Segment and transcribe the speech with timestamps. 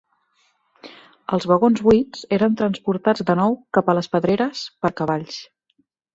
[1.37, 5.39] Els vagons buits eren transportats de nou cap a les pedreres per cavalls.